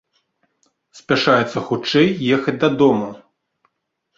[0.99, 2.09] Спяшаецца хутчэй
[2.39, 3.07] ехаць дадому.